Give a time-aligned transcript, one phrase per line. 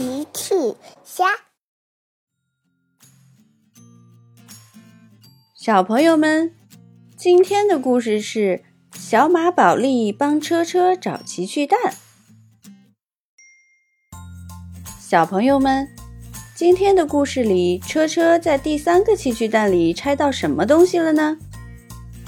[0.00, 0.54] 奇趣
[1.04, 1.26] 虾，
[5.54, 6.54] 小朋友们，
[7.18, 11.78] 今天的故事是小马宝莉帮车车找奇趣蛋。
[14.98, 15.86] 小朋友们，
[16.54, 21.36] 今天的故事里，车车在第三个奇趣蛋里拆到什么东西了呢？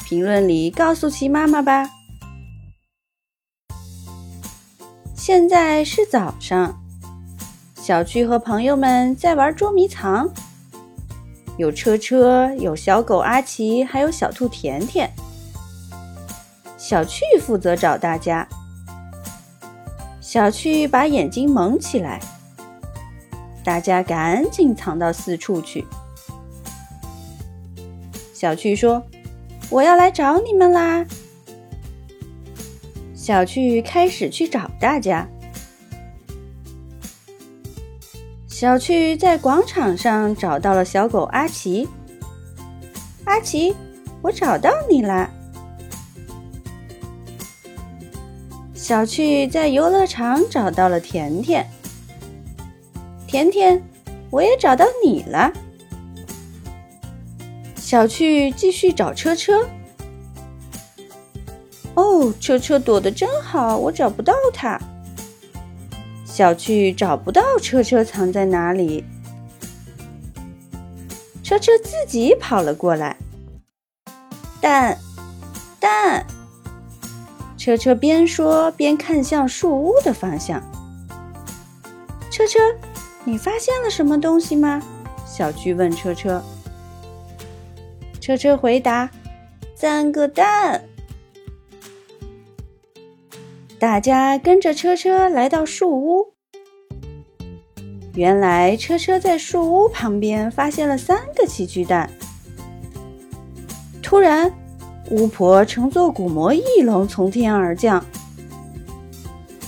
[0.05, 1.89] 评论里告诉奇妈妈吧。
[5.17, 6.82] 现在是早上。
[7.83, 10.31] 小趣和朋友们在玩捉迷藏，
[11.57, 15.11] 有车车，有小狗阿奇，还有小兔甜甜。
[16.79, 18.47] 小趣负责找大家。
[20.21, 22.21] 小趣把眼睛蒙起来，
[23.65, 25.85] 大家赶紧藏到四处去。
[28.33, 29.03] 小趣说
[29.71, 31.05] ：“我要来找你们啦！”
[33.13, 35.27] 小趣开始去找大家。
[38.63, 41.89] 小趣在广场上找到了小狗阿奇。
[43.25, 43.75] 阿奇，
[44.23, 45.29] 我找到你啦！
[48.73, 51.69] 小趣在游乐场找到了甜甜。
[53.27, 53.83] 甜甜，
[54.31, 55.53] 我也找到你了。
[57.75, 59.67] 小趣继续找车车。
[61.95, 64.81] 哦，车车躲得真好，我找不到它。
[66.33, 69.05] 小趣找不到车车藏在哪里，
[71.45, 73.15] 车车自己跑了过来。
[74.59, 74.97] 蛋，
[75.79, 76.25] 蛋，
[77.59, 80.63] 车车边说边看向树屋的方向。
[82.31, 82.59] 车车，
[83.25, 84.83] 你发现了什么东西吗？
[85.27, 86.43] 小趣问车车。
[88.23, 89.11] 车车回答：
[89.77, 90.83] 三个蛋。
[93.83, 96.35] 大家跟着车车来到树屋。
[98.15, 102.09] 原来车车在树屋旁边发现了三个奇趣蛋。
[104.01, 104.53] 突然，
[105.11, 108.07] 巫婆乘坐古魔翼龙从天而降。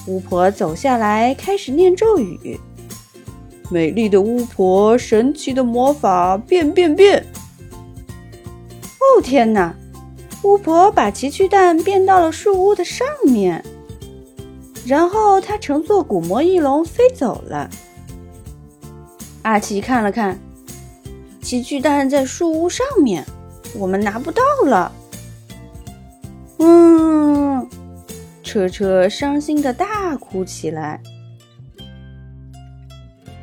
[0.07, 2.61] 巫婆走下来，开始念咒语
[3.69, 7.21] ：“美丽的巫婆，神奇的魔法，变变变！”
[9.19, 9.75] 哦天哪！
[10.45, 13.65] 巫婆把奇趣蛋变到了树屋的上面。
[14.87, 17.71] 然后他乘坐古魔翼龙飞走了。
[19.43, 20.39] 阿奇看了看，
[21.43, 23.25] 奇趣蛋在树屋上面，
[23.75, 24.93] 我们拿不到了。
[26.59, 27.69] 嗯，
[28.43, 31.03] 车车伤心的大哭起来。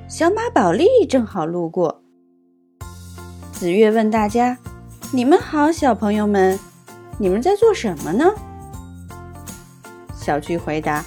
[0.07, 2.01] 小马宝莉正好路过，
[3.53, 4.57] 紫月问大家
[5.13, 6.59] ：“你们好，小朋友们，
[7.17, 8.31] 你们在做什么呢？”
[10.15, 11.03] 小趣回答。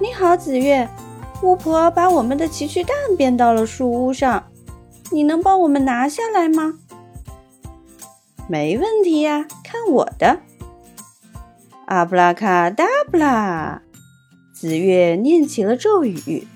[0.00, 0.88] 你好，紫月。
[1.42, 4.50] 巫婆把我们的奇趣蛋变到了树屋上，
[5.10, 6.78] 你能帮我们拿下来吗？
[8.48, 10.40] 没问题呀，看我的！
[11.86, 13.82] 阿布拉卡达布拉，
[14.52, 16.46] 紫月念起了咒语。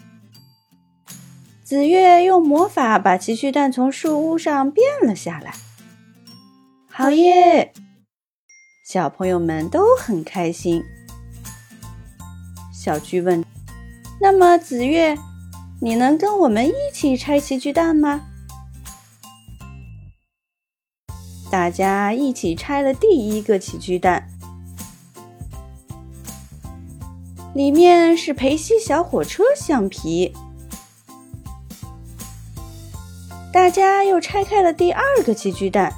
[1.64, 5.54] 紫月用魔法把奇趣蛋从树屋上变了下来。
[6.88, 7.72] 好耶！
[8.84, 10.84] 小朋友们都很开心。
[12.84, 13.44] 小趣问
[14.20, 15.16] ：“那么紫月，
[15.81, 18.22] 你能跟我们一起拆奇趣蛋吗？”
[21.48, 24.28] 大家一起拆了第一个奇趣蛋，
[27.54, 30.34] 里面是培西小火车橡皮。
[33.53, 35.92] 大家又拆开了第二个奇趣蛋，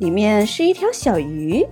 [0.00, 1.64] 里面是一条小鱼。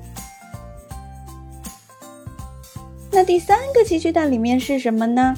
[3.12, 5.34] 那第三个奇趣蛋里面是什么呢？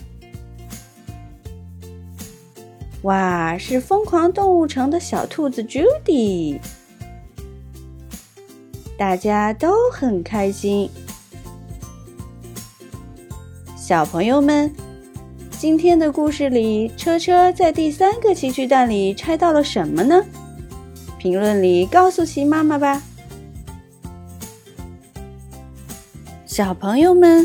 [3.03, 6.61] 哇，是疯狂动物城的小兔子 Judy，
[8.97, 10.89] 大家都很开心。
[13.75, 14.73] 小朋友们，
[15.59, 20.23] 今天的故事里，车车在第三个奇趣蛋里拆到了什么呢？
[21.19, 23.03] 评论里告诉奇妈妈吧。
[26.45, 27.45] 小朋友们。